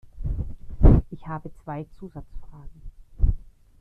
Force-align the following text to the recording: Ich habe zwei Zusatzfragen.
Ich 1.11 1.27
habe 1.27 1.51
zwei 1.61 1.85
Zusatzfragen. 1.99 2.81